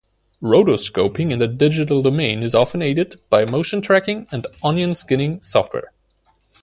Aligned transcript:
Rotoscoping 0.41 1.31
in 1.31 1.37
the 1.37 1.47
digital 1.47 2.01
domain 2.01 2.41
is 2.41 2.55
often 2.55 2.81
aided 2.81 3.17
by 3.29 3.45
motion 3.45 3.83
tracking 3.83 4.25
and 4.31 4.47
onion-skinning 4.63 5.43
software. 5.43 5.91